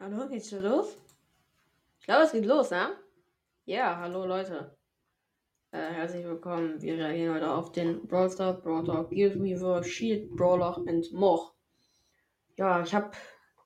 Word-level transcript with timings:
Hallo, 0.00 0.28
geht's 0.28 0.50
schon 0.50 0.62
los? 0.62 0.96
Ich 1.98 2.06
glaube, 2.06 2.22
es 2.22 2.30
geht 2.30 2.44
los, 2.44 2.70
ne? 2.70 2.96
Ja, 3.64 3.96
hallo 3.98 4.26
Leute. 4.26 4.76
Äh, 5.72 5.92
herzlich 5.92 6.24
willkommen. 6.24 6.80
Wir 6.80 6.96
reagieren 6.96 7.34
heute 7.34 7.50
auf 7.50 7.72
den 7.72 8.06
Brawl 8.06 8.30
Stars, 8.30 8.62
Brawl 8.62 8.84
Talk, 8.84 9.10
Gears 9.10 9.34
Weaver, 9.34 9.82
Shield, 9.82 10.36
Brawler 10.36 10.78
und 10.78 11.12
more. 11.12 11.50
Ja, 12.56 12.80
ich 12.80 12.94
hab. 12.94 13.16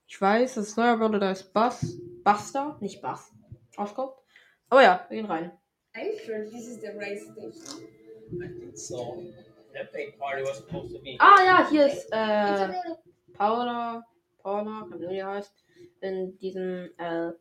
Ich 0.07 0.19
weiß, 0.19 0.55
das 0.55 0.75
neue 0.79 0.97
Brawler, 0.97 1.19
da 1.19 1.33
ist 1.33 1.53
Bass. 1.53 1.99
Buster, 2.25 2.79
nicht 2.81 3.03
Bass. 3.03 3.31
Rauskommt. 3.77 4.15
Aber 4.71 4.83
ja, 4.83 5.05
wir 5.11 5.17
gehen 5.19 5.27
rein. 5.27 5.53
You 5.95 6.19
sure 6.25 6.45
this 6.45 6.67
is 6.67 6.81
the 6.81 6.97
right 6.97 7.21
station? 7.21 7.87
I 8.43 8.49
think 8.59 8.79
so. 8.79 9.23
That 9.75 9.93
big 9.93 10.19
party 10.19 10.43
was 10.45 10.57
supposed 10.57 10.95
to 10.95 11.03
be. 11.03 11.15
Ah 11.19 11.45
ja, 11.45 11.69
hier 11.69 11.89
ist 11.89 12.09
äh, 12.11 12.73
Paula. 13.35 14.07
Paula, 14.43 14.81
Ahnung, 14.81 14.99
wie 14.99 15.09
die 15.09 15.23
heißt. 15.23 15.63
In 16.03 16.37
diesem 16.39 16.91
äh, 16.99 17.33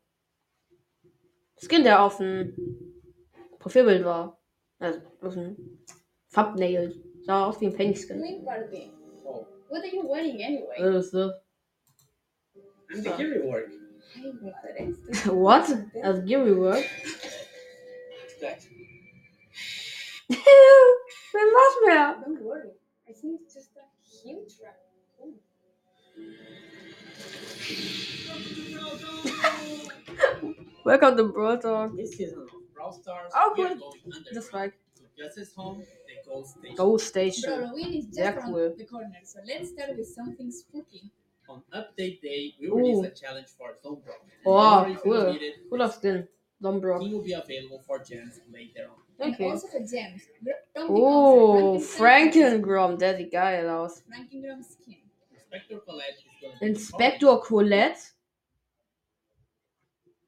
Skin, 1.58 1.84
der 1.84 2.02
auf 2.04 2.18
dem 2.18 2.56
Profilbild 3.60 4.06
war. 4.06 4.40
Also 4.80 5.00
auf 5.22 5.34
dem 5.34 5.56
Thumbnail. 6.34 6.96
Sah 7.24 7.46
aus 7.46 7.60
wie 7.62 7.68
ein 7.68 7.74
Penny 7.76 7.96
Skin. 7.96 8.20
Link 8.22 8.46
party. 8.46 8.92
Oh, 9.26 9.46
What 9.70 9.82
are 9.84 9.88
you 9.88 10.04
wearing 10.04 10.42
anyway? 10.44 10.76
Was 10.80 11.06
ist 11.06 11.14
das? 11.14 11.34
I'm 12.92 13.04
the 13.04 13.10
Gary 13.18 13.42
work. 13.48 13.70
What? 15.26 15.66
Also 16.04 16.22
Geary 16.24 16.56
Work? 16.58 16.84
Wer 21.34 21.48
was 21.54 21.86
mehr? 21.86 22.24
Don't 22.26 22.42
worry. 22.42 22.72
I 23.08 23.14
think 23.14 23.42
it's 23.42 23.54
just 23.54 23.72
a 23.78 23.86
huge 24.04 24.60
raccoon. 24.62 25.40
Welcome 30.86 31.18
to 31.18 31.24
Brawl 31.26 31.58
Talk. 31.58 31.96
This 31.96 32.16
season 32.18 32.40
of 32.42 32.50
Brawl 32.74 32.92
Stars, 32.94 33.32
Oh, 33.36 33.54
we 33.58 33.66
are 33.66 33.70
cool. 33.70 33.78
going 33.80 34.02
underground. 34.06 34.28
Just 34.34 34.54
like 34.54 34.74
To 34.96 35.04
Justice 35.18 35.54
Home, 35.56 35.84
the 36.08 36.30
Gold 36.30 36.48
Station. 36.48 36.76
Ghost 36.78 37.08
Station. 37.08 37.50
Halloween 37.52 37.94
is 37.94 38.06
just 38.06 38.16
Sehr 38.18 38.34
around 38.34 38.54
cool. 38.54 38.74
the 38.78 38.86
corner, 38.86 39.20
so 39.24 39.40
let's 39.46 39.70
start 39.70 39.98
with 39.98 40.08
something 40.08 40.52
spooky. 40.52 41.12
On 41.50 41.62
update 41.74 42.22
day, 42.22 42.56
we 42.60 42.68
Ooh. 42.68 42.76
release 42.78 43.04
a 43.04 43.10
challenge 43.12 43.48
for 43.48 43.76
Zone 43.84 44.02
Bro. 44.06 44.14
Oh, 44.46 44.84
If 44.88 44.94
you 45.06 45.12
cool. 45.12 45.26
defeat 45.34 45.42
it, 45.42 45.70
Cooler 45.70 45.90
Skin. 45.90 46.28
Zombrock. 46.64 47.02
He 47.02 47.12
will 47.14 47.24
be 47.24 47.34
available 47.34 47.84
for 47.88 48.00
gems 48.00 48.40
later 48.52 48.88
on. 48.92 48.98
And 49.20 49.34
Okay. 49.34 49.50
also 49.52 49.68
the 49.68 49.80
gems. 49.86 50.22
Bro, 50.42 50.54
Don't 50.76 50.88
Oh, 50.90 51.74
become 51.74 51.82
Frankengrom. 51.82 52.98
Der 53.00 53.18
sieht 53.18 53.32
geil 53.32 53.68
aus. 53.70 54.02
Frankengram 54.08 54.64
skin. 54.64 55.02
Inspector 55.32 55.80
Colette 55.80 56.18
is 56.20 56.24
going 56.40 56.54
to 56.54 56.60
be 56.60 56.66
Inspektor 56.68 57.42
Colette. 57.42 58.14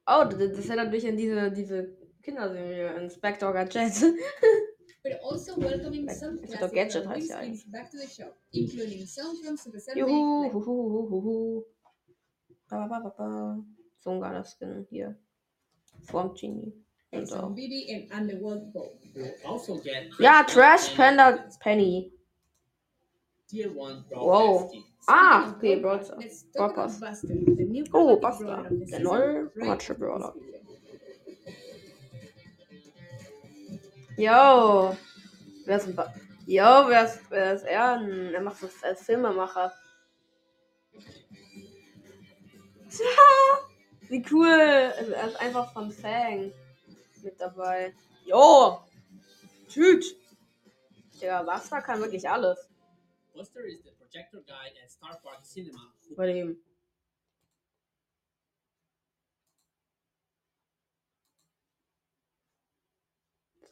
Oh, 0.06 0.24
das, 0.24 0.38
das 0.38 0.66
erinnert 0.68 0.90
mich 0.90 1.06
an 1.06 1.16
diese, 1.16 1.50
diese 1.50 1.96
Kinderserie. 2.22 2.94
Inspektor 3.00 3.52
Gadget. 3.52 3.92
We're 5.04 5.20
also 5.22 5.56
welcoming 5.56 6.06
Like, 6.06 6.16
some 6.16 6.38
Inspector 6.38 6.68
classic 6.70 6.74
Gadget 6.74 7.08
heißt 7.08 7.28
ja 7.28 7.36
skins 7.36 7.70
back 7.70 7.90
to 7.90 7.98
the 7.98 8.06
shop, 8.06 8.34
including 8.52 9.06
some 9.06 9.36
from 9.42 9.56
Super 9.58 9.78
Juhu, 9.94 10.50
huhu, 10.50 10.64
huhu, 10.64 11.10
huhu. 11.10 11.64
Ba, 12.70 12.88
ba, 12.88 13.00
ba, 13.00 13.10
ba, 13.10 13.28
ba. 13.28 13.64
So 14.00 14.10
ein 14.10 14.20
geiler 14.20 14.44
Skin 14.44 14.86
hier. 14.88 15.18
Swamp 16.08 16.36
Genie. 16.36 16.72
and 17.14 17.22
Und 17.22 17.28
some. 17.28 17.54
BB 17.54 17.90
and 17.90 18.12
Underworld 18.12 18.72
Bow. 18.72 18.98
We'll 19.14 19.32
also 19.44 19.78
get 19.78 20.10
Ja, 20.18 20.42
Trash 20.42 20.94
Trash 20.94 20.96
Panda 20.96 21.48
Penny. 21.60 22.12
Tier 23.54 23.70
1 23.70 24.08
Brawl 24.08 24.26
Wow. 24.26 24.72
Ah, 25.06 25.54
okay, 25.56 25.76
Brawl 25.76 26.00
Let's 26.18 26.44
Brawl 26.52 26.74
Pass. 26.74 27.00
Oh, 27.92 28.16
Buster. 28.16 28.68
Der 28.90 28.98
neue 28.98 29.50
after 29.62 29.94
Brawler. 29.94 30.34
Yo. 34.16 34.96
Wer 35.66 35.76
ist 35.76 35.86
ein 35.86 35.94
ba 35.94 36.12
Yo, 36.46 36.88
wer 36.88 37.04
ist, 37.04 37.20
wer 37.30 37.54
ist 37.54 37.64
er? 37.64 38.00
Er 38.34 38.40
macht 38.40 38.60
das 38.62 38.82
als 38.82 39.02
Filmemacher. 39.02 39.72
Tja, 42.90 43.04
wie 44.08 44.24
cool. 44.32 44.92
Also 44.98 45.12
er 45.12 45.28
ist 45.28 45.40
einfach 45.40 45.72
von 45.72 45.92
Fang 45.92 46.52
mit 47.22 47.40
dabei. 47.40 47.94
Jo. 48.26 48.80
Tschüss. 49.68 50.16
Digga, 51.20 51.42
Buster 51.42 51.80
kann 51.80 52.00
wirklich 52.00 52.28
alles. 52.28 52.73
Buster 53.34 53.64
is 53.66 53.82
the 53.82 53.90
projector 53.92 54.40
guide 54.46 54.72
at 54.82 54.90
Star 54.90 55.18
Park 55.22 55.44
Cinema. 55.44 55.92
who 56.08 56.14
Bei 56.16 56.26
dem. 56.32 56.56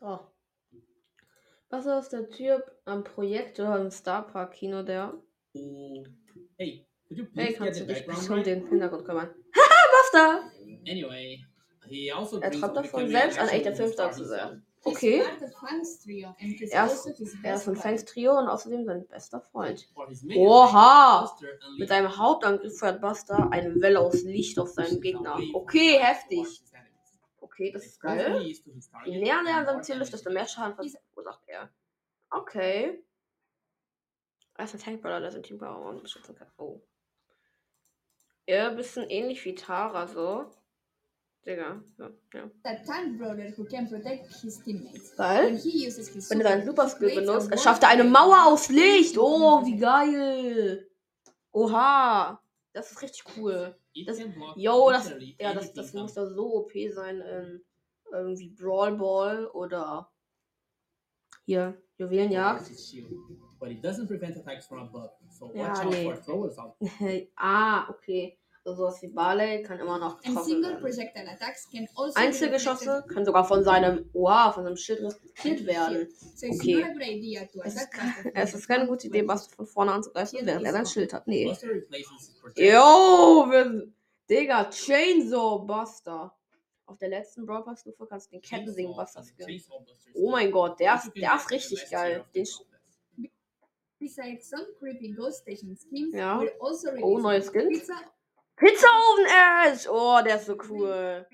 So. 0.00 0.20
Was 1.70 1.86
ist 1.86 2.12
der 2.12 2.28
Typ 2.28 2.62
am 2.84 3.04
Projektor 3.04 3.76
im 3.78 3.90
Starpark 3.90 4.52
Kino 4.52 4.82
der? 4.82 5.14
who- 5.54 6.04
Hey, 6.58 6.86
could 7.08 7.18
you 7.18 7.24
Hey, 7.34 7.46
please 7.46 7.48
get 7.52 7.58
kannst 7.58 7.80
the 7.80 7.86
du 7.86 7.94
dich 7.94 8.06
bitte 8.06 8.32
um 8.32 8.42
den 8.42 8.66
Hintergrund 8.68 9.04
kümmern? 9.06 9.34
Haha, 9.54 9.84
Buster! 9.92 10.52
Anyway, 10.88 11.44
he 11.86 12.12
also 12.12 12.40
Er 12.40 12.50
träumt 12.50 12.76
davon, 12.76 13.08
selbst 13.08 13.38
ein 13.38 13.48
echter 13.48 13.74
Filmstar 13.74 14.12
star 14.12 14.22
zu 14.22 14.28
sein. 14.28 14.66
Okay. 14.84 15.22
Er 16.70 16.82
also 16.82 17.10
ist, 17.10 17.18
his 17.18 17.36
er 17.42 17.54
ist 17.54 17.64
von. 17.64 17.76
Fangs 17.76 18.04
Trio 18.04 18.36
und 18.36 18.48
außerdem 18.48 18.84
sein 18.84 19.06
bester 19.06 19.40
Freund. 19.40 19.88
Oha! 20.34 21.36
Mit 21.78 21.88
seinem 21.88 22.16
Hauptangriff 22.16 22.78
feuert 22.78 23.00
Buster 23.00 23.48
eine 23.52 23.80
Welle 23.80 24.00
aus 24.00 24.22
Licht 24.22 24.58
auf 24.58 24.70
seinen 24.70 25.00
Gegner. 25.00 25.38
Okay, 25.54 25.98
heftig. 26.00 26.62
Okay, 27.40 27.70
das 27.70 27.86
ist 27.86 28.00
geil. 28.00 28.40
Je 29.04 29.18
näher 29.18 29.42
er 29.46 29.56
an 29.56 29.66
seinem 29.66 29.82
Ziel 29.82 30.00
ist, 30.00 30.12
desto 30.12 30.30
mehr 30.30 30.46
Schaden 30.46 30.74
verursacht 30.74 31.42
er. 31.46 31.70
Okay. 32.30 33.04
Er 34.54 34.64
ist 34.64 34.74
ein 34.74 34.80
Tankbrawler, 34.80 35.20
der 35.20 35.30
sein 35.30 35.42
Team 35.42 35.58
Power 35.58 35.86
und 35.90 36.02
beschützen 36.02 36.34
kann. 36.34 36.50
Oh. 36.56 36.80
Er 38.46 38.70
ein 38.70 38.76
bisschen 38.76 39.08
ähnlich 39.08 39.44
wie 39.44 39.54
Tara, 39.54 40.06
so. 40.08 40.50
Digga, 41.44 41.82
ja. 41.98 42.10
ja. 42.34 42.50
A 42.62 42.74
tank 42.84 43.18
brawler 43.18 43.52
who 43.56 43.64
can 43.64 43.88
protect 43.88 44.32
his 44.42 44.62
teammates. 44.62 45.16
Geil. 45.16 45.46
When 45.46 45.56
he 45.56 45.86
uses 45.88 46.08
his 46.08 46.30
Wenn 46.30 46.40
er 46.40 46.48
seinen 46.48 46.66
super, 46.66 46.88
Skill 46.88 47.14
benutzt, 47.16 47.50
erschafft 47.50 47.82
er 47.82 47.88
eine 47.88 48.04
Mauer 48.04 48.46
aus 48.46 48.68
Licht. 48.68 49.18
Oh, 49.18 49.64
wie 49.64 49.76
geil. 49.76 50.88
Oha. 51.52 52.40
Das 52.72 52.90
ist 52.92 53.02
richtig 53.02 53.24
cool. 53.36 53.74
Das- 54.06 54.18
Yo, 54.56 54.90
das, 54.90 55.12
ja, 55.38 55.52
das, 55.52 55.72
das 55.74 55.92
muss 55.92 56.14
da 56.14 56.26
so 56.26 56.54
OP 56.54 56.72
sein 56.94 57.20
in 57.20 57.62
irgendwie 58.10 58.48
Brawl 58.50 58.96
Ball 58.96 59.46
oder 59.48 60.10
hier 61.44 61.76
Juwelenjagd. 61.98 62.70
But 63.58 63.70
it 63.70 63.82
doesn't 63.84 64.06
prevent 64.08 64.36
attacks 64.36 64.66
from 64.66 64.80
above. 64.80 65.10
So 65.28 65.52
Ja, 65.54 65.68
watch 65.68 65.84
out 65.84 65.92
nee. 65.92 66.04
for 66.04 66.16
throwers 66.16 66.58
out. 66.58 66.76
ah, 67.36 67.88
okay. 67.90 68.38
Sowas 68.64 69.02
wie 69.02 69.08
Barley 69.08 69.62
kann 69.64 69.80
immer 69.80 69.98
noch 69.98 70.20
getroffen 70.20 70.62
werden. 70.62 70.84
also 71.96 72.14
Einzelgeschosse 72.14 73.04
können 73.08 73.26
sogar 73.26 73.44
von 73.44 73.64
seinem, 73.64 74.08
oha, 74.12 74.52
von 74.52 74.62
seinem 74.62 74.76
Schild 74.76 75.00
reflektiert 75.02 75.66
werden. 75.66 76.08
So 76.36 76.46
it's 76.46 76.60
Okay. 76.60 76.74
not 76.76 76.84
a 76.84 76.92
good 76.92 77.02
idea 77.02 77.44
to 77.46 77.60
Es 77.64 77.74
ist, 77.74 77.88
es 78.34 78.54
ist 78.54 78.68
keine 78.68 78.86
gute 78.86 79.08
Idee, 79.08 79.22
Buster 79.22 79.52
von 79.56 79.66
vorne 79.66 79.92
anzugreifen, 79.92 80.38
während 80.46 80.64
er 80.64 80.72
sein 80.72 80.86
Schild 80.86 81.12
hat. 81.12 81.26
Nee. 81.26 81.46
Yo, 82.56 83.46
wir, 83.50 83.92
Digga, 84.30 84.70
Chainsaw 84.70 85.58
Buster. 85.66 86.32
Auf 86.86 86.98
der 86.98 87.08
letzten 87.08 87.44
Brawl 87.46 87.64
Pass 87.64 87.80
Stufe 87.80 88.06
kannst 88.06 88.26
du 88.30 88.36
den 88.36 88.42
Kettensing 88.42 88.94
Buster 88.94 89.24
skillen. 89.24 89.60
Oh 90.14 90.30
mein 90.30 90.50
Gott, 90.52 90.78
der 90.78 90.94
ist, 90.96 91.10
der 91.16 91.34
ist 91.36 91.50
richtig 91.50 91.90
geil. 91.90 92.24
Den, 92.34 92.46
Besides 93.98 94.50
some 94.50 94.66
creepy 94.78 95.12
ghost 95.12 95.42
station 95.42 95.76
schemes, 95.76 96.12
Ja. 96.14 96.40
we're 96.40 96.52
also 96.60 96.90
Oh, 97.00 97.18
neue 97.18 97.40
Skins? 97.40 97.68
Pizza 97.80 97.94
Pizza 98.56 98.88
Oven 98.88 99.26
Ash! 99.26 99.86
Oh, 99.88 100.20
der 100.24 100.36
ist 100.36 100.46
so 100.46 100.56
cool. 100.68 101.26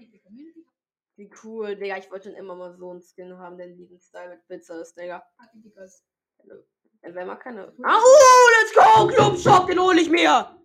Wie 1.17 1.31
cool, 1.43 1.77
Digga. 1.77 1.97
Ich 1.99 2.11
wollte 2.11 2.29
schon 2.29 2.37
immer 2.37 2.55
mal 2.55 2.77
so 2.77 2.91
einen 2.91 3.03
Skin 3.03 3.37
haben, 3.39 3.59
der 3.59 3.69
diesen 3.69 4.01
Style 4.01 4.31
mit 4.31 4.47
Pizza 4.47 4.81
ist, 4.81 4.97
Digga. 4.97 5.23
because 5.63 6.03
Wenn 7.03 7.27
man 7.27 7.39
keine. 7.39 7.75
Ah, 7.83 8.01
oh, 8.01 8.49
let's 8.61 8.75
go! 8.75 9.07
Club 9.09 9.39
Shop, 9.39 9.67
den 9.67 9.81
hol 9.81 9.99
ich 9.99 10.11
mir! 10.11 10.59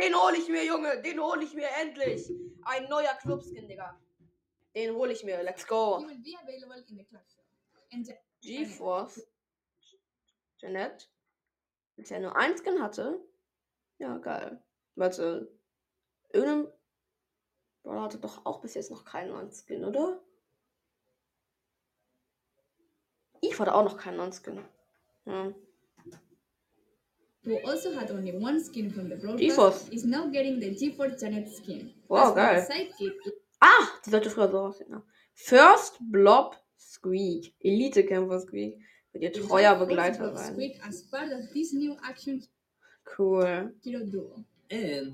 Den 0.00 0.14
hol 0.14 0.34
ich 0.34 0.48
mir, 0.48 0.64
Junge! 0.64 1.02
Den 1.02 1.20
hol 1.20 1.42
ich 1.42 1.54
mir 1.54 1.68
endlich! 1.80 2.30
Ein 2.62 2.88
neuer 2.88 3.14
Club-Skin, 3.20 3.68
Digga. 3.68 3.98
Den 4.74 4.94
hol 4.94 5.10
ich 5.10 5.24
mir, 5.24 5.42
let's 5.42 5.66
go! 5.66 5.98
club 5.98 7.22
GeForce. 8.40 9.26
Jeanette. 10.58 11.06
Bisher 11.96 12.20
nur 12.20 12.36
ein 12.36 12.56
Skin 12.56 12.80
hatte. 12.80 13.20
Ja, 13.98 14.18
geil. 14.18 14.62
Warte. 14.94 15.57
Irgendein. 16.32 16.72
Brawler 17.82 18.02
hatte 18.02 18.18
doch 18.18 18.44
auch 18.44 18.60
bis 18.60 18.74
jetzt 18.74 18.90
noch 18.90 19.04
keinen 19.04 19.30
neuen 19.30 19.50
Skin, 19.50 19.84
oder? 19.84 20.20
Ich 23.40 23.58
hatte 23.58 23.74
auch 23.74 23.84
noch 23.84 23.96
keinen 23.96 24.16
neuen 24.16 24.32
Skin. 24.32 24.60
Ja. 25.24 25.54
who 27.48 27.58
also 27.66 27.94
had 27.94 28.10
only 28.10 28.32
one 28.32 28.60
skin 28.60 28.90
from 28.90 29.08
the 29.08 29.16
broadcast, 29.16 29.92
is 29.92 30.04
now 30.04 30.26
getting 30.26 30.60
the 30.60 30.70
GeForce 30.70 31.20
Janet 31.20 31.48
skin. 31.48 31.94
Wow, 32.08 32.34
geil. 32.34 32.66
Ah, 33.60 33.88
die 34.04 34.10
sollte 34.10 34.30
früher 34.30 34.50
so 34.50 34.58
aussehen. 34.58 34.90
Ne? 34.90 35.02
First 35.34 35.98
Blob 36.00 36.56
Squeak. 36.78 37.54
Elite-Kämpfer 37.60 38.40
Squeak. 38.40 38.78
Wird 39.12 39.24
ihr 39.24 39.32
treuer 39.32 39.74
Begleiter 39.74 40.36
sein. 40.36 40.52
Squeak 40.52 40.80
as 40.86 41.02
part 41.10 41.32
of 41.32 41.50
this 41.52 41.72
new 41.72 41.96
action 42.08 42.44
Cool. 43.16 43.74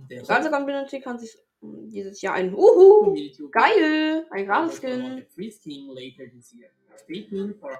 The 0.08 0.16
Die 0.20 0.26
ganze 0.26 0.50
Community 0.50 1.00
kann 1.00 1.18
sich 1.18 1.36
mm, 1.60 1.88
dieses 1.90 2.20
Jahr 2.20 2.34
ein 2.34 2.54
Uhu. 2.54 3.14
Geil. 3.50 4.26
Ein 4.30 4.46
be 4.46 4.46
gratis 4.46 4.78
able 4.78 4.88
to 4.88 4.94
unlock 4.94 5.10
Skin. 5.12 5.18
a 5.18 5.34
free 5.34 5.50
skin 5.50 5.88
later 5.94 6.26
this 6.30 6.52
year. 6.54 6.70
Stay 6.96 7.26
tuned 7.28 7.56
for 7.60 7.78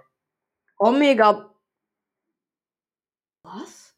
Omega. 0.79 1.51
Was? 3.45 3.95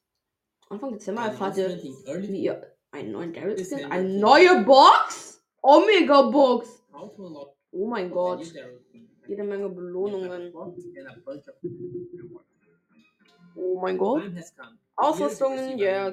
Anfang 0.69 0.93
Dezember 0.93 1.23
erfahrt 1.23 1.57
ihr, 1.59 1.81
wie 1.81 2.43
ihr 2.43 2.77
einen 2.91 3.13
neuen 3.13 3.33
Daryl 3.33 3.57
Skin. 3.65 3.91
Eine 3.91 4.19
neue 4.19 4.65
Box? 4.65 5.43
Omega 5.63 6.23
Box. 6.23 6.83
unlock 7.19 7.57
Oh 7.73 7.87
mein 7.87 8.11
Gott. 8.11 8.43
Jede 9.29 9.45
Menge 9.45 9.69
Belohnungen. 9.69 10.53
Oh 13.55 13.81
mein 13.81 13.99
Gott. 13.99 14.23
Ausrüstungen, 14.97 15.77
gear 15.77 16.13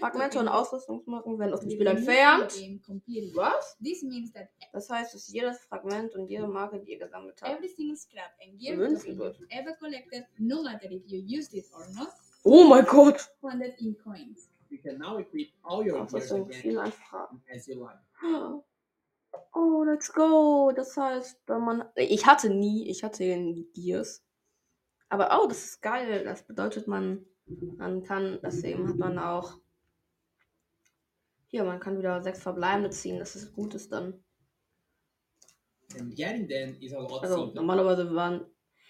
Fragmente 0.00 0.38
und 0.38 0.48
Ausrüstungsmarken 0.48 1.38
werden 1.38 1.54
aus 1.54 1.60
dem 1.60 1.70
Spiel 1.70 1.86
entfernt. 1.86 2.52
Was? 3.34 3.76
This 3.82 4.02
means 4.02 4.32
that 4.32 4.48
Das 4.72 4.90
heißt, 4.90 5.14
dass 5.14 5.28
jedes 5.28 5.58
Fragment 5.60 6.14
und 6.14 6.28
jede 6.28 6.46
Marke, 6.46 6.78
die 6.80 6.92
ihr 6.92 6.98
gesammelt 6.98 7.40
habt. 7.40 7.52
every 7.56 7.68
single 7.68 7.96
scrap 7.96 8.32
and 8.42 8.58
gear 8.58 8.76
Münzen 8.76 9.16
wird. 9.18 9.38
you've 9.38 9.50
ever 9.50 9.74
collected, 9.76 10.24
no 10.38 10.62
matter 10.62 10.90
if 10.90 11.02
you 11.06 11.18
used 11.18 11.54
it 11.54 11.64
or 11.74 11.86
not, 11.94 12.08
Oh 12.44 12.64
mein 12.68 12.84
Gott! 12.84 13.30
funded 13.40 13.74
in 13.80 13.96
coins. 13.96 14.50
You 14.68 14.78
can 14.78 14.98
now 14.98 15.18
equip 15.18 15.48
all 15.62 15.82
your 15.88 16.00
Das 16.00 16.12
gears 16.12 16.22
ist 16.24 16.28
so 16.28 16.36
again 16.36 16.52
viel 16.52 16.74
like. 16.74 16.92
Oh, 19.54 19.82
let's 19.84 20.12
go. 20.12 20.72
Das 20.74 20.96
heißt, 20.96 21.40
wenn 21.46 21.60
man. 21.60 21.84
Ich 21.96 22.26
hatte 22.26 22.50
nie, 22.50 22.88
ich 22.88 23.02
hatte 23.04 23.24
nie 23.36 23.66
Gears. 23.72 24.22
Aber 25.08 25.40
oh, 25.40 25.46
das 25.46 25.64
ist 25.64 25.82
geil. 25.82 26.24
Das 26.24 26.42
bedeutet, 26.42 26.86
man, 26.88 27.24
man 27.46 28.02
kann, 28.02 28.38
deswegen 28.42 28.88
hat 28.88 28.96
man 28.96 29.18
auch. 29.18 29.58
Hier, 31.46 31.64
man 31.64 31.80
kann 31.80 31.98
wieder 31.98 32.22
sechs 32.22 32.42
Verbleibende 32.42 32.90
ziehen. 32.90 33.18
Das 33.18 33.36
ist 33.36 33.52
gut 33.52 33.74
ist 33.74 33.92
dann. 33.92 34.24
Lot 36.98 37.22
Also 37.22 37.46
normalerweise 37.54 38.12
waren, 38.14 38.44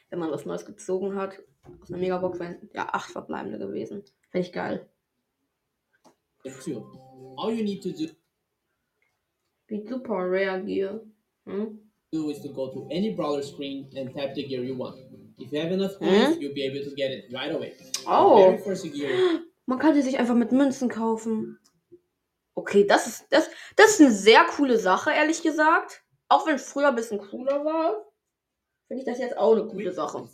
wenn 0.09 0.19
man 0.19 0.31
was 0.31 0.47
Neues 0.47 0.65
gezogen 0.65 1.15
hat, 1.17 1.39
aus 1.81 1.91
einer 1.91 1.99
Megabox 1.99 2.39
wären 2.39 2.71
ja 2.73 2.89
acht 2.93 3.11
Verbleibende 3.11 3.59
gewesen. 3.59 4.05
Finde 4.31 4.47
ich 4.47 4.53
geil. 4.53 4.89
All 7.37 7.53
you 7.53 7.65
need 7.65 7.83
to 7.83 7.91
do 7.91 8.13
Wie 9.67 9.87
super 9.87 10.31
Rare 10.31 10.63
Gear. 10.63 11.01
Hm? 11.47 11.81
is 12.13 12.41
to 12.43 12.49
go 12.49 12.73
to 12.73 12.89
any 12.93 13.13
brawler 13.15 13.43
screen 13.43 13.91
and 13.97 14.15
tap 14.15 14.35
the 14.35 14.47
gear 14.47 14.63
you 14.63 14.77
want. 14.77 14.97
If 15.39 15.53
you 15.53 15.61
have 15.61 15.73
enough 15.73 15.99
coins, 15.99 16.39
you'll 16.39 16.55
be 16.55 16.63
able 16.63 16.85
to 16.85 16.95
get 16.95 17.11
it 17.11 17.33
right 17.33 17.53
away. 17.53 17.73
Oh. 18.07 18.37
very 18.37 18.59
first 18.59 18.93
gear 18.93 19.11
Man 19.67 19.79
kann 19.79 19.95
die 19.95 20.03
sich 20.03 20.19
einfach 20.19 20.35
mit 20.35 20.53
Münzen 20.53 20.89
kaufen. 20.89 21.59
Okay, 22.55 22.87
das 22.87 23.07
ist, 23.07 23.27
das, 23.31 23.51
das 23.77 23.93
ist 23.93 24.01
eine 24.01 24.13
sehr 24.13 24.45
coole 24.45 24.79
Sache, 24.79 25.11
ehrlich 25.11 25.43
gesagt. 25.43 26.05
Auch 26.29 26.47
wenn 26.47 26.55
es 26.55 26.71
früher 26.71 26.89
ein 26.89 26.95
bisschen 26.95 27.19
cooler 27.19 27.65
war, 27.65 28.07
finde 28.87 29.03
ich 29.03 29.07
das 29.07 29.19
jetzt 29.19 29.37
auch 29.37 29.53
eine 29.53 29.67
coole 29.67 29.93
Sache. 29.93 30.29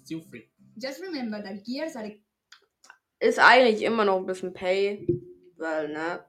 Just 0.76 1.02
remember 1.02 1.42
that 1.42 1.64
gears 1.64 1.96
are 1.96 2.12
Ist 3.20 3.38
eigentlich 3.38 3.82
immer 3.82 4.04
noch 4.04 4.16
ein 4.16 4.26
bisschen 4.26 4.52
Pay, 4.52 5.06
weil, 5.56 5.92
ne, 5.92 6.24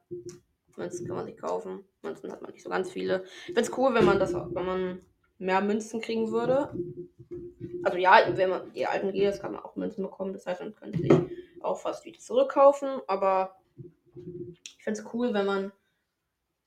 Münzen 0.77 1.07
kann 1.07 1.17
man 1.17 1.25
sich 1.25 1.38
kaufen. 1.38 1.83
Münzen 2.01 2.31
hat 2.31 2.41
man 2.41 2.51
nicht 2.51 2.63
so 2.63 2.69
ganz 2.69 2.91
viele. 2.91 3.24
Ich 3.24 3.45
finde 3.45 3.62
es 3.62 3.77
cool, 3.77 3.94
wenn 3.94 4.06
man 4.06 4.19
das, 4.19 4.33
wenn 4.33 4.65
man 4.65 5.01
mehr 5.38 5.62
Münzen 5.62 6.01
kriegen 6.01 6.31
würde. 6.31 6.74
Also 7.83 7.97
ja, 7.97 8.25
wenn 8.35 8.49
man 8.49 8.73
die 8.73 8.85
alten 8.85 9.11
Gears 9.11 9.39
kann 9.41 9.53
man 9.53 9.63
auch 9.63 9.75
Münzen 9.75 10.03
bekommen. 10.03 10.33
Das 10.33 10.45
heißt, 10.45 10.61
man 10.61 10.75
könnte 10.75 10.99
sich 10.99 11.11
auch 11.61 11.79
fast 11.79 12.05
wieder 12.05 12.19
zurückkaufen. 12.19 13.01
Aber 13.07 13.55
ich 14.15 14.83
finde 14.83 14.99
es 14.99 15.13
cool, 15.13 15.33
wenn 15.33 15.45
man 15.45 15.71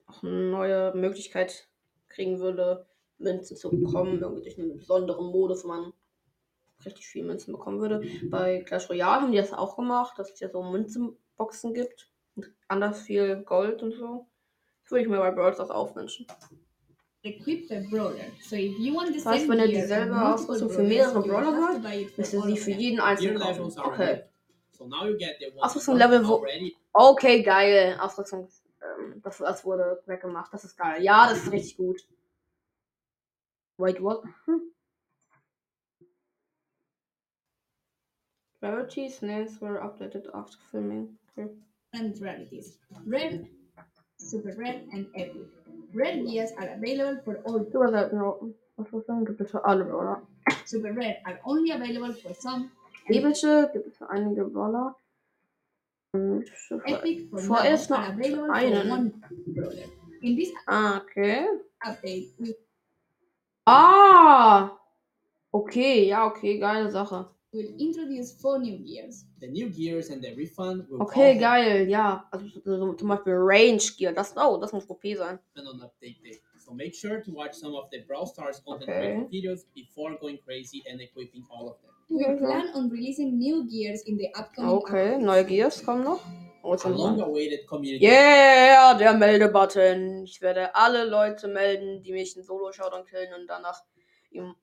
auch 0.06 0.22
eine 0.22 0.50
neue 0.50 0.92
Möglichkeit 0.94 1.68
kriegen 2.08 2.40
würde, 2.40 2.86
Münzen 3.18 3.56
zu 3.56 3.70
bekommen. 3.70 4.20
Irgendwie 4.20 4.42
durch 4.42 4.58
einen 4.58 4.76
besonderen 4.76 5.26
Modus, 5.26 5.64
wo 5.64 5.68
man 5.68 5.92
richtig 6.84 7.06
viel 7.06 7.24
Münzen 7.24 7.52
bekommen 7.52 7.80
würde. 7.80 8.02
Bei 8.30 8.60
Clash 8.60 8.88
Royale 8.90 9.22
haben 9.22 9.32
die 9.32 9.38
das 9.38 9.52
auch 9.52 9.76
gemacht, 9.76 10.18
dass 10.18 10.32
es 10.32 10.40
ja 10.40 10.48
so 10.48 10.62
Münzenboxen 10.62 11.74
gibt. 11.74 12.10
Und 12.36 12.52
anders 12.68 13.02
viel 13.02 13.42
Gold 13.42 13.82
und 13.82 13.92
so. 13.92 14.26
Das 14.82 14.90
würde 14.90 15.02
ich 15.02 15.08
mir 15.08 15.18
bei 15.18 15.52
Stars 15.52 15.70
auch 15.70 15.94
wünschen. 15.94 16.26
Equipped 17.24 17.68
per 17.68 17.80
brawler. 17.90 18.30
So 18.42 18.56
if 18.56 18.78
you 18.78 18.94
want 18.94 19.08
the 19.08 19.14
Das 19.14 19.26
heißt, 19.26 19.48
wenn 19.48 19.58
ihr 19.58 19.68
gear 19.68 19.82
dieselbe 19.82 20.34
Ausrüstung 20.34 20.70
für 20.70 20.82
mehrere 20.82 21.22
Brawler 21.22 21.54
for 21.54 21.80
müsst 22.16 22.32
ihr 22.34 22.42
sie 22.42 22.52
of 22.52 22.58
für 22.60 22.70
jeden 22.70 22.96
Gear 22.96 23.06
einzeln 23.06 23.38
kaufen. 23.38 23.72
Okay. 23.78 24.04
ranked. 24.04 24.28
So 24.70 24.86
now 24.86 25.06
you 25.06 25.16
get 25.16 25.36
the 25.40 25.46
ones 25.46 25.62
Ausrüstung 25.62 25.96
Level 25.96 26.26
wo-. 26.28 26.44
Okay, 26.92 27.42
geil. 27.42 27.98
Ausrüstung. 28.00 28.48
Ähm, 28.82 29.20
das, 29.22 29.38
das 29.38 29.64
wurde 29.64 30.02
weggemacht. 30.06 30.52
Das 30.52 30.64
ist 30.64 30.76
geil. 30.76 31.02
Ja, 31.02 31.28
das 31.28 31.44
ist 31.44 31.52
richtig 31.52 31.76
gut. 31.76 32.00
Wait, 33.78 34.00
what? 34.00 34.22
Hm. 34.44 34.70
Rarities 38.62 39.20
names 39.20 39.60
were 39.60 39.80
updated 39.82 40.32
after 40.32 40.58
filming. 40.70 41.18
Okay. 41.36 41.50
and 41.94 42.20
rarities. 42.20 42.78
Rare, 43.06 43.40
super 44.16 44.54
rare, 44.56 44.82
and 44.92 45.06
epic. 45.14 45.46
Rare 45.94 46.16
gears 46.24 46.50
are 46.58 46.68
available 46.74 47.20
for 47.24 47.36
all. 47.44 47.64
Super 47.70 47.88
seltene 47.90 48.54
Ausrüstung 48.76 49.24
gibt 49.24 49.40
es 49.40 49.50
für 49.50 49.64
alle 49.64 49.84
Brawler. 49.84 50.22
Super 50.66 50.90
rare 50.96 51.16
are 51.24 51.38
only 51.44 51.70
available 51.72 52.12
for 52.14 52.34
some. 52.34 52.70
Epische 53.08 53.70
gibt 53.72 53.86
es 53.86 53.96
für 53.96 54.08
einige 54.10 54.44
Brawler. 54.44 54.96
Epic 56.86 57.28
for 57.30 57.38
Vorerst 57.40 57.90
noch 57.90 57.98
are 57.98 58.12
available 58.12 58.46
for 58.46 58.54
einen. 58.54 59.22
In 60.20 60.36
this 60.36 60.50
Ah, 60.66 60.98
okay. 60.98 61.46
update, 61.80 62.28
Ah! 63.66 64.70
Okay, 65.52 66.08
ja, 66.08 66.26
okay, 66.26 66.58
geile 66.58 66.90
Sache. 66.90 67.30
Will 67.54 67.72
introduce 67.78 68.32
four 68.32 68.58
new 68.58 68.76
gears. 68.78 69.24
The 69.40 69.46
new 69.48 69.70
gears 69.70 70.10
and 70.10 70.22
the 70.22 70.34
refund 70.34 70.88
will 70.90 71.00
Okay, 71.02 71.38
geil, 71.38 71.88
ja. 71.88 72.26
Also 72.32 72.46
so, 72.48 72.76
so, 72.76 72.92
zum 72.94 73.08
Beispiel 73.08 73.34
Range 73.34 73.82
Gear. 73.96 74.12
Das, 74.12 74.34
oh, 74.36 74.58
das 74.60 74.72
muss 74.72 74.88
OP 74.90 75.02
sein. 75.16 75.38
happen 75.54 75.66
on 75.68 75.80
update 75.82 76.20
day. 76.22 76.40
So 76.58 76.72
make 76.74 76.94
sure 76.94 77.20
to 77.22 77.30
watch 77.32 77.54
some 77.54 77.74
of 77.76 77.88
the 77.92 77.98
Brawl 78.06 78.26
Stars 78.26 78.60
content 78.64 78.88
Okay. 78.88 79.26
videos 79.30 79.64
before 79.74 80.16
going 80.18 80.38
crazy 80.44 80.82
and 80.90 81.00
equipping 81.00 81.44
all 81.50 81.68
of 81.68 81.76
them. 81.80 81.90
We 82.08 82.24
plan 82.38 82.68
on 82.74 82.90
releasing 82.90 83.38
new 83.38 83.66
gears 83.68 84.02
in 84.06 84.16
the 84.18 84.28
upcoming 84.38 84.70
Okay, 84.70 85.14
updates. 85.14 85.24
neue 85.24 85.44
Gears 85.44 85.82
kommen 85.84 86.04
noch. 86.04 86.20
Oh. 86.62 86.76
Yeah, 88.00 88.94
der 88.94 89.12
Meldebutton. 89.14 90.24
Ich 90.24 90.40
werde 90.40 90.74
alle 90.74 91.04
Leute 91.04 91.46
melden, 91.48 92.02
die 92.02 92.12
mich 92.12 92.34
in 92.36 92.42
Solo-Showdown 92.42 93.04
killen 93.04 93.34
und 93.38 93.46
danach 93.46 93.82
em 94.32 94.54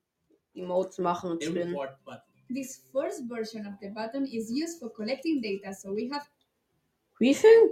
Emotes 0.55 0.97
machen 0.97 1.31
und 1.31 1.43
spinnen. 1.43 1.69
report 1.69 2.03
button. 2.03 2.30
This 2.53 2.81
first 2.93 3.23
version 3.29 3.65
of 3.65 3.73
the 3.81 3.89
button 3.89 4.25
is 4.27 4.51
used 4.51 4.79
for 4.79 4.89
collecting 4.89 5.41
data, 5.41 5.73
so 5.73 5.93
we 5.93 6.09
have 6.09 6.27
Briefing? 7.17 7.69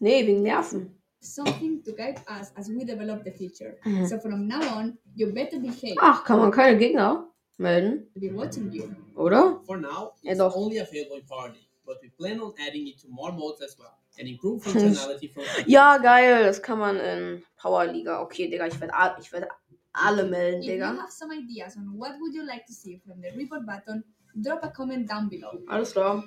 Nee, 0.00 0.22
wegen 0.26 0.42
Nerven. 0.42 0.90
something 1.20 1.82
to 1.84 1.92
guide 1.92 2.20
us 2.28 2.52
as 2.56 2.68
we 2.68 2.84
develop 2.84 3.24
the 3.24 3.30
feature. 3.30 3.78
Mhm. 3.84 4.06
So 4.08 4.18
from 4.18 4.46
now 4.48 4.62
on, 4.78 4.98
you 5.14 5.32
better 5.32 5.58
behave. 5.60 5.96
Ach, 6.00 6.24
kann 6.24 6.38
man 6.38 6.50
keine 6.50 6.76
Gegner 6.78 7.24
melden, 7.58 8.06
be 8.18 8.28
watching 8.30 8.70
you. 8.72 8.94
oder? 9.16 9.60
For 9.64 9.76
now, 9.78 10.14
Ja, 10.22 10.32
it's 10.32 10.38
doch. 10.38 10.54
only 10.56 10.78
available 10.78 11.16
in 11.16 11.26
Party, 11.26 11.60
but 11.86 11.98
we 12.02 12.08
plan 12.10 12.40
on 12.40 12.52
adding 12.66 12.86
it 12.88 12.98
to 13.02 13.08
more 13.08 13.32
modes 13.32 13.62
as 13.62 13.76
well 13.78 13.94
and 14.18 14.28
improve 14.28 14.62
functionality 14.64 15.28
from 15.32 15.44
Ja, 15.66 15.96
geil, 15.98 16.42
das 16.44 16.60
kann 16.60 16.78
man 16.78 16.96
in 16.96 17.42
Power 17.56 17.86
Liga. 17.86 18.20
Okay, 18.22 18.48
Digga, 18.50 18.66
ich 18.66 18.80
werde 18.80 18.92
ich 19.20 19.32
werde 19.32 19.48
alle 19.94 20.24
melden, 20.24 20.62
If 20.62 20.68
you 20.68 20.74
Digga. 20.74 20.96
have 21.00 21.10
some 21.10 21.30
ideas 21.32 21.76
on 21.76 21.96
what 21.98 22.12
would 22.20 22.34
you 22.34 22.44
like 22.46 22.64
to 22.66 22.72
see 22.72 22.98
from 23.04 23.20
the 23.20 23.30
report 23.36 23.66
button, 23.66 24.02
drop 24.40 24.64
a 24.64 24.70
comment 24.70 25.06
down 25.08 25.28
below. 25.28 25.52
Alles 25.68 25.92
klar. 25.92 26.24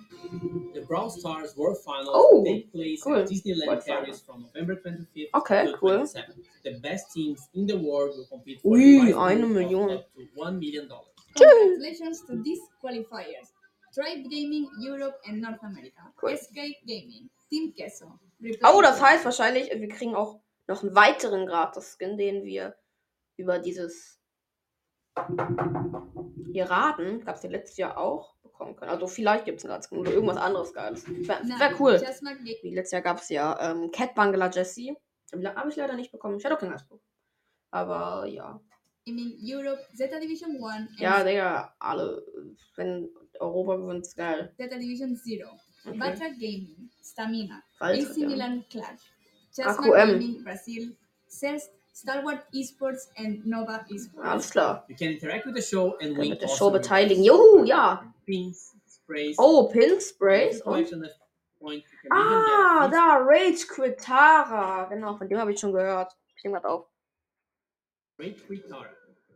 The 0.73 0.81
Brawl 0.87 1.09
Stars 1.09 1.55
World 1.57 1.77
Finals 1.83 2.13
Oh, 2.13 2.43
take 2.43 2.71
place 2.71 3.01
cool. 3.03 3.15
at 3.15 3.27
Disneyland 3.27 3.67
World 3.67 3.85
Paris 3.85 4.21
from 4.21 4.41
November 4.43 4.75
25th 4.75 5.29
Okay, 5.33 5.65
to 5.65 5.77
cool. 5.77 5.99
27th. 6.05 6.37
The 6.63 6.79
best 6.79 7.11
teams 7.13 7.49
in 7.55 7.65
the 7.65 7.77
world 7.77 8.15
will 8.17 8.27
compete 8.27 8.61
for 8.61 8.75
Ui, 8.77 9.09
a 9.09 9.13
prize 9.13 9.15
eine 9.33 9.41
pool 9.41 9.49
of 9.49 9.55
Million. 9.55 9.89
up 9.97 10.05
to 10.13 10.21
$1 10.37 10.59
million. 10.59 10.87
Congratulations 11.35 12.21
to 12.27 12.41
these 12.43 12.61
qualifiers. 12.81 13.51
Tribe 13.93 14.23
Gaming 14.29 14.69
Europe 14.79 15.15
and 15.27 15.41
North 15.41 15.63
America. 15.63 16.01
Cool. 16.21 16.31
Escape 16.33 16.75
Gaming. 16.85 17.29
Team 17.49 17.73
Queso. 17.73 18.19
Oh, 18.63 18.81
das 18.81 19.01
heißt 19.01 19.23
wahrscheinlich, 19.25 19.69
wir 19.73 19.87
kriegen 19.87 20.15
auch 20.15 20.39
noch 20.67 20.83
einen 20.83 20.93
weiteren 20.95 21.45
Gratis-Skin, 21.45 22.17
den 22.17 22.43
wir 22.43 22.75
über 23.37 23.59
dieses 23.59 24.21
hier 26.51 26.69
raten, 26.69 27.23
gab 27.23 27.35
es 27.35 27.43
ja 27.43 27.49
letztes 27.49 27.77
Jahr 27.77 27.97
auch, 27.97 28.35
bekommen 28.43 28.75
können. 28.75 28.91
Also 28.91 29.07
vielleicht 29.07 29.45
gibt 29.45 29.59
es 29.59 29.65
einen 29.65 29.73
Radskin 29.73 29.97
oder 29.97 30.11
irgendwas 30.11 30.37
anderes 30.37 30.73
Geiles. 30.73 31.07
Wäre 31.07 31.43
wär 31.43 31.79
cool. 31.79 32.01
Wie 32.61 32.75
letztes 32.75 32.91
Jahr 32.91 33.01
gab 33.01 33.19
es 33.19 33.29
ja 33.29 33.57
ähm, 33.71 33.91
Cat 33.91 34.15
Bungler 34.15 34.49
Jessie. 34.51 34.95
Habe 35.33 35.69
ich 35.69 35.75
leider 35.75 35.95
nicht 35.95 36.11
bekommen. 36.11 36.37
Ich 36.37 36.45
hatte 36.45 36.55
auch 36.55 36.59
kein 36.59 36.71
Gasbuch. 36.71 36.99
Aber 37.71 38.25
ja. 38.25 38.61
In 39.05 39.37
Europe, 39.41 39.81
Zeta 39.93 40.19
Division 40.19 40.57
1. 40.63 40.99
Ja, 40.99 41.23
Digga, 41.23 41.75
alle. 41.79 42.25
Wenn 42.75 43.09
Europa 43.39 43.75
gewinnt, 43.75 44.05
ist 44.05 44.15
geil. 44.15 44.53
Zeta 44.57 44.77
Division 44.77 45.11
0. 45.11 45.45
Okay. 45.85 45.97
Batra 45.99 46.29
Gaming, 46.29 46.89
Stamina, 47.03 47.61
Walter, 47.79 48.09
AC 48.09 48.17
ja. 48.17 48.27
Milan 48.27 48.65
Clash, 48.69 49.13
Chessmark 49.53 49.93
AQM. 49.93 50.19
Gaming 50.19 50.43
Brazil, 50.43 50.97
CES, 51.27 51.69
Star 51.95 52.23
Wars 52.25 52.39
Esports 52.53 53.07
and 53.17 53.45
Nova 53.45 53.85
Esports. 53.89 54.25
Alles 54.25 54.51
klar. 54.51 54.83
You 54.89 54.95
can 54.97 55.13
interact 55.13 55.45
with 55.45 55.55
the 55.55 55.61
show 55.61 55.95
and 56.01 56.17
win 56.17 56.29
mit 56.29 56.41
der 56.41 56.49
awesome 56.49 56.57
Show 56.57 56.69
beteiligen. 56.71 57.23
Juhu, 57.23 57.63
ja. 57.63 58.03
Pins, 58.25 58.75
sprays, 58.85 59.37
Oh, 59.39 59.69
Pin 59.69 60.01
Sprays. 60.01 60.61
Und 60.61 60.79
even 60.81 61.09
Ah, 62.11 62.89
da, 62.89 63.17
Rage 63.23 63.65
Quit 63.67 63.97
Tara. 63.97 64.85
Genau, 64.89 65.15
von 65.15 65.29
dem 65.29 65.37
habe 65.39 65.53
ich 65.53 65.59
schon 65.59 65.71
gehört. 65.71 66.13
Ich 66.35 66.43
nehme 66.43 66.59
grad 66.59 66.65
auf. 66.65 66.85
Great 68.17 68.37
free 68.41 68.59
Tara. 68.59 68.89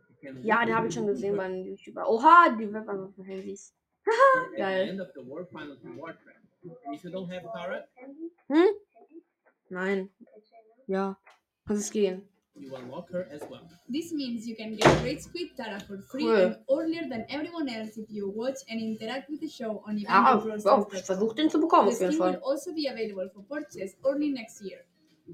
You 0.08 0.16
can 0.20 0.44
Ja, 0.44 0.64
den 0.66 0.76
habe 0.76 0.86
ich 0.88 0.94
schon 0.94 1.06
gesehen 1.06 1.36
beim 1.38 1.64
YouTuber. 1.64 2.06
Oha, 2.08 2.50
die 2.50 2.68
Webanwendung 2.68 3.14
von 3.14 3.24
Handys. 3.24 3.74
Geil. 4.54 4.98
Tara, 7.52 7.84
Nein. 9.70 10.10
Ja. 10.86 11.16
Kann 11.66 11.76
es 11.76 11.90
gehen. 11.90 12.28
You 12.60 12.74
unlock 12.76 13.10
her 13.10 13.26
as 13.32 13.40
well. 13.50 13.62
This 13.88 14.12
means 14.12 14.46
you 14.46 14.54
can 14.56 14.76
get 14.76 15.00
Great 15.02 15.22
Squid 15.22 15.48
Tara 15.56 15.80
for 15.80 15.98
free 16.10 16.24
Cool. 16.24 16.36
and 16.36 16.56
earlier 16.70 17.08
than 17.08 17.24
everyone 17.28 17.68
else 17.68 17.96
if 17.96 18.08
you 18.10 18.30
watch 18.30 18.58
and 18.68 18.80
interact 18.80 19.30
with 19.30 19.40
the 19.40 19.48
show 19.48 19.82
on 19.86 19.98
Ja, 19.98 20.36
event 20.38 20.62
oh, 20.66 20.86
ich 20.92 21.02
versuche 21.02 21.34
den 21.34 21.48
zu 21.50 21.60
bekommen, 21.60 21.88
The 21.90 21.94
auf 21.94 22.00
jeden 22.00 22.12
skin 22.12 22.26
will 22.34 22.40
also 22.44 22.72
be 22.74 22.86
available 22.88 23.28
for 23.34 23.42
purchase 23.44 23.96
early 24.04 24.30
next 24.30 24.60
year. 24.62 24.80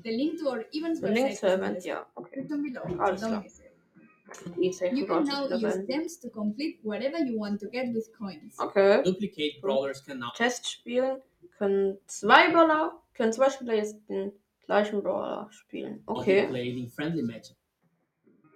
The 0.04 0.10
link 0.10 0.38
to 0.40 0.48
our 0.50 0.64
events 0.72 1.00
Der 1.00 1.10
Link 1.10 1.26
website 1.28 1.38
zur 1.40 1.48
is 1.48 1.54
in 1.54 1.60
Event, 1.60 1.82
the 1.82 1.88
ja. 1.88 2.06
Okay. 2.16 2.42
description 2.42 2.62
below. 2.62 3.02
Alles 3.02 3.20
Don't 3.20 3.30
klar. 3.30 3.42
miss 3.42 3.60
it. 3.60 4.92
You 4.92 5.06
can 5.06 5.24
now 5.24 5.46
use 5.48 5.60
sein. 5.60 5.86
gems 5.86 6.18
to 6.18 6.28
complete 6.30 6.78
whatever 6.82 7.18
you 7.18 7.38
want 7.38 7.60
to 7.60 7.68
get 7.68 7.94
with 7.94 8.10
coins. 8.18 8.58
Okay. 8.58 9.02
Duplicate 9.04 9.60
brawlers 9.62 10.00
can 10.02 10.18
now 10.18 10.30
Test 10.36 10.66
spielen. 10.66 11.22
Können 11.58 11.96
zwei 12.06 12.50
Brawler, 12.50 13.00
können 13.14 13.32
zwei 13.32 13.48
Spieler 13.50 13.74
jetzt 13.74 13.96
den 14.10 14.32
gleichen 14.66 15.02
Brawler 15.02 15.48
spielen. 15.50 16.02
be 16.06 16.12
Okay. 16.12 16.46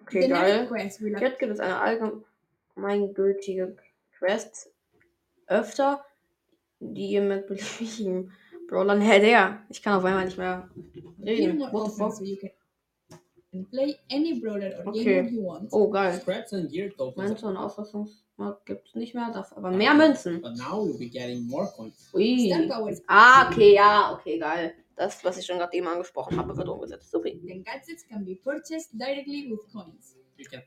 Okay, 0.03 0.29
next 0.29 1.01
geil. 1.01 1.21
Jetzt 1.21 1.39
gibt 1.39 1.53
es 1.53 1.61
eine 1.61 1.81
allgemeingültige 2.77 3.77
Quest 4.19 4.71
öfter, 5.47 6.05
die 6.81 7.13
ihr 7.13 7.23
mit 7.23 7.47
beliebigen 7.47 8.33
Brawlern. 8.69 9.01
Hä, 9.01 9.21
der? 9.21 9.63
Ich 9.69 9.83
kann 9.83 9.95
auf 9.99 10.05
einmal 10.05 10.25
nicht 10.25 10.39
mehr 10.39 10.69
reden. 11.23 11.61
What 11.61 11.93
the 11.93 11.97
fuck? 11.97 12.51
play 13.71 13.99
any 14.11 14.41
brawler 14.41 14.73
or 14.79 14.89
Okay. 14.89 15.05
gamer 15.05 15.29
you 15.29 15.43
want. 15.43 15.69
Oh, 15.73 15.89
geil. 15.91 16.21
Scraps 16.21 16.53
and 16.53 16.71
gear 16.71 16.91
tokens. 16.91 17.17
Münzen 17.17 17.49
und 17.49 17.57
Ausrüstungsmarkt 17.57 18.67
gibt 18.67 18.89
es 18.89 18.95
nicht 18.95 19.15
mehr, 19.15 19.31
dafür 19.33 19.59
aber 19.59 19.71
mehr 19.73 19.95
Münzen. 19.95 20.41
But 20.41 20.57
now 20.57 20.85
you'll 20.87 20.99
be 20.99 21.09
getting 21.09 21.49
more 21.49 21.67
coins. 21.77 22.11
Ui. 22.15 22.53
Ah, 23.09 23.49
okay, 23.49 23.75
ja, 23.75 24.13
okay, 24.13 24.39
geil. 24.39 24.75
Das, 24.97 25.25
was 25.25 25.39
ich 25.39 25.47
schon 25.47 25.59
gerade 25.59 25.77
eben 25.77 25.87
angesprochen 25.87 26.37
habe, 26.37 26.57
wird 26.57 26.69
umgesetzt. 26.69 27.11
Super. 27.11 27.31
then 27.31 27.63
gadgets 27.65 28.07
can 28.07 28.25
be 28.25 28.37
purchased 28.37 28.93
directly 28.93 29.51
with 29.51 29.61
coins. 29.73 30.17
Can 30.51 30.63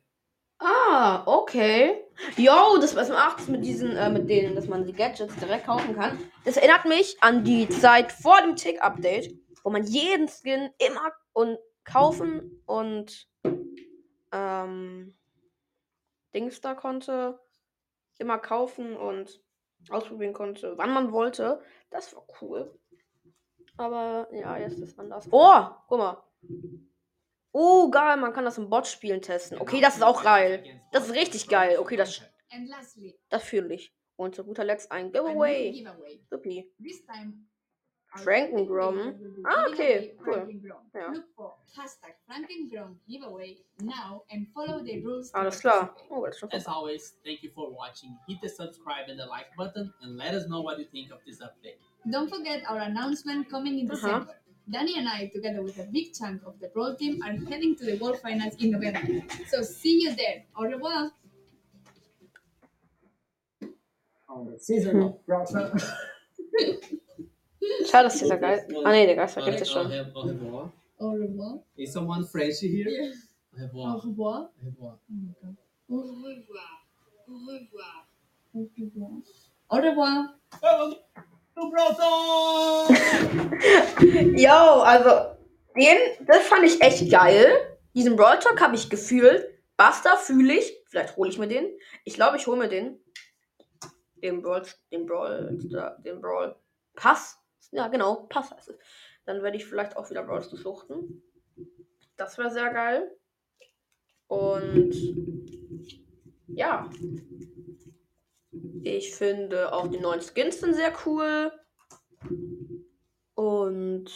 Ah, 0.60 1.24
okay. 1.26 2.06
Yo, 2.38 2.78
das 2.80 2.96
was 2.96 3.10
macht 3.10 3.40
es 3.40 3.48
mit 3.50 3.66
diesen, 3.66 3.98
äh, 3.98 4.10
mit 4.10 4.30
denen, 4.30 4.56
dass 4.56 4.68
man 4.68 4.86
die 4.86 4.94
Gadgets 4.94 5.36
direkt 5.36 5.66
kaufen 5.66 5.96
kann. 5.96 6.18
Das 6.46 6.56
erinnert 6.56 6.86
mich 6.86 7.18
an 7.22 7.44
die 7.44 7.68
Zeit 7.68 8.14
vor 8.14 8.42
dem 8.42 8.56
Tick-Update, 8.56 9.36
wo 9.64 9.70
man 9.70 9.84
jeden 9.84 10.30
Skin 10.30 10.70
immer 10.78 11.12
und 11.34 11.58
kaufen 11.84 12.62
und 12.66 13.28
ähm, 14.32 15.14
Dings 16.34 16.62
da 16.62 16.76
konnte. 16.76 17.40
Immer 18.20 18.38
kaufen 18.38 18.96
und 18.96 19.42
ausprobieren 19.90 20.34
konnte, 20.34 20.78
wann 20.78 20.94
man 20.94 21.12
wollte. 21.12 21.62
Das 21.90 22.16
war 22.16 22.26
cool. 22.42 22.80
Aber 23.78 24.28
ja, 24.32 24.58
jetzt 24.58 24.80
ist 24.80 25.00
anders. 25.00 25.28
Oh, 25.32 25.66
guck 25.88 25.98
mal. 25.98 26.24
Oh, 27.52 27.90
geil, 27.92 28.18
man 28.18 28.34
kann 28.34 28.46
das 28.46 28.58
im 28.58 28.70
Bot-Spielen 28.70 29.22
testen. 29.22 29.60
Okay, 29.60 29.80
das 29.82 29.96
ist 29.96 30.04
auch 30.04 30.24
geil. 30.24 30.64
Das 30.92 31.08
ist 31.08 31.14
richtig 31.16 31.48
geil. 31.48 31.78
Okay, 31.80 31.96
das, 31.96 32.22
das 33.30 33.44
fühle 33.44 33.74
ich. 33.74 33.94
Und 34.16 34.36
zu 34.36 34.44
guter 34.44 34.64
Letzt 34.64 34.92
ein 34.92 35.12
giveaway. 35.12 35.72
Supi. 36.30 36.72
This 38.16 38.24
Frankengrom. 38.26 38.94
creators 38.94 39.22
will 39.22 39.32
be 39.32 39.44
Ah, 39.46 39.66
okay, 39.70 40.12
cool. 40.24 40.34
Frankengrom. 40.34 40.84
Ja. 40.94 41.12
Look 41.12 41.26
for 41.36 41.54
Frankengrom 42.28 42.96
giveaway 43.10 43.58
now 43.82 44.22
and 44.32 44.48
follow 44.54 44.84
the 44.84 45.02
rules. 45.04 45.32
Alles 45.34 45.60
klar. 45.62 45.88
participate. 45.88 46.12
Oh, 46.12 46.26
das 46.26 46.36
ist 46.36 46.40
schon 46.40 46.50
As 46.54 46.68
always, 46.68 47.14
thank 47.26 47.42
you 47.44 47.50
for 47.56 47.72
watching. 47.72 48.16
Hit 48.28 48.40
the 48.42 48.50
subscribe 48.50 49.10
and 49.10 49.18
the 49.20 49.26
like 49.26 49.48
button 49.58 49.92
and 50.02 50.18
let 50.18 50.34
us 50.36 50.48
know 50.48 50.62
what 50.62 50.78
you 50.78 50.86
think 50.86 51.12
of 51.12 51.20
this 51.26 51.42
update. 51.42 51.78
Don't 52.12 52.30
forget 52.30 52.62
our 52.70 52.80
announcement 52.80 53.50
coming 53.50 53.80
in 53.80 53.90
Uh-huh. 53.90 53.96
December. 53.96 54.36
Danny 54.70 54.98
and 54.98 55.08
I, 55.10 55.28
together 55.34 55.62
with 55.62 55.78
a 55.80 55.84
big 55.92 56.14
chunk 56.14 56.42
of 56.46 56.58
the 56.60 56.68
pro 56.70 56.96
team, 56.96 57.22
are 57.24 57.34
heading 57.50 57.76
to 57.78 57.84
the 57.86 57.98
World 57.98 58.20
Finals 58.22 58.56
in 58.60 58.72
November. 58.72 59.24
So 59.48 59.62
see 59.64 60.02
you 60.04 60.16
there. 60.16 60.46
Au 60.56 60.64
revoir. 60.64 61.12
On 64.30 64.46
the 64.52 64.58
season 64.60 65.02
of 65.02 65.26
Browser. 65.26 65.74
Schade, 67.90 68.06
dass 68.06 68.18
dieser 68.20 68.38
Geist. 68.38 68.66
Ah, 68.84 68.92
nee, 68.92 69.06
der 69.06 69.16
Geist 69.16 69.38
Au 69.38 69.42
vergisst 69.42 69.62
es 69.64 69.72
schon. 69.72 69.86
au 70.14 70.22
revoir. 70.22 70.72
Au 70.98 71.10
revoir. 71.12 71.60
Is 71.76 71.92
someone 71.94 72.26
French 72.26 72.60
here? 72.62 72.90
Yeah. 72.90 73.12
Au 73.56 73.62
Au 73.62 73.66
revoir. 73.66 73.96
revoir. 74.04 74.52
Au 74.62 74.66
revoir. 74.66 75.00
Oh 75.90 75.94
my 75.96 76.36
God. 76.48 76.66
Au 77.28 77.36
revoir. 77.36 78.06
Au 78.58 78.62
revoir. 78.62 79.20
Au 79.70 79.78
revoir. 79.78 80.36
Au 80.62 80.68
revoir. 80.78 81.04
Du 81.56 81.70
Browser! 81.70 82.90
Yo, 84.36 84.82
also, 84.82 85.36
den, 85.76 85.98
das 86.26 86.40
fand 86.48 86.64
ich 86.66 86.82
echt 86.82 87.12
geil. 87.12 87.46
Diesen 87.94 88.16
Brawl 88.16 88.40
Talk 88.40 88.60
habe 88.60 88.74
ich 88.76 88.90
gefühlt. 88.90 89.46
Buster 89.78 90.18
fühle 90.18 90.54
ich. 90.56 90.74
Vielleicht 90.88 91.16
hole 91.16 91.30
ich 91.30 91.38
mir 91.38 91.48
den. 91.48 91.68
Ich 92.06 92.16
glaube, 92.16 92.38
ich 92.38 92.48
hole 92.48 92.58
mir 92.58 92.70
den. 92.70 93.00
Den 94.24 94.42
Brawl, 94.42 94.64
den 94.92 95.06
Brawl, 95.06 95.60
den 96.04 96.22
Brawl 96.22 96.56
Pass. 96.96 97.38
Ja, 97.74 97.88
genau, 97.88 98.28
Pass 98.30 98.52
heißt 98.52 98.70
es. 98.70 98.78
Dann 99.26 99.42
werde 99.42 99.58
ich 99.58 99.66
vielleicht 99.66 99.98
auch 99.98 100.10
wieder 100.10 100.24
Brawls 100.24 100.50
suchten. 100.50 101.24
Das 102.16 102.38
wäre 102.38 102.52
sehr 102.52 102.72
geil. 102.72 103.18
Und 104.28 104.94
ja. 106.48 106.90
Ich 108.84 109.16
finde 109.16 109.74
auch 109.74 109.88
die 109.88 110.00
neuen 110.00 110.22
Skins 110.22 110.60
sind 110.60 110.76
sehr 110.76 110.94
cool. 111.06 111.52
Und 113.34 114.12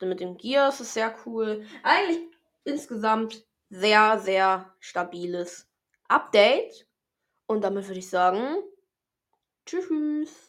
mit 0.00 0.20
dem 0.20 0.36
Gears 0.36 0.80
ist 0.80 0.94
sehr 0.94 1.16
cool. 1.26 1.64
Eigentlich 1.82 2.20
insgesamt 2.62 3.44
sehr, 3.70 4.20
sehr 4.20 4.72
stabiles 4.78 5.68
Update. 6.06 6.86
Und 7.46 7.62
damit 7.62 7.88
würde 7.88 7.98
ich 7.98 8.08
sagen, 8.08 8.62
tschüss. 9.66 10.47